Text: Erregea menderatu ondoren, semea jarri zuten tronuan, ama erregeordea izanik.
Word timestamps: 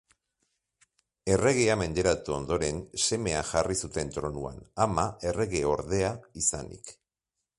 Erregea 1.33 1.75
menderatu 1.81 2.35
ondoren, 2.37 2.79
semea 3.09 3.43
jarri 3.51 3.77
zuten 3.87 4.11
tronuan, 4.17 4.59
ama 4.89 5.05
erregeordea 5.33 6.13
izanik. 6.45 6.95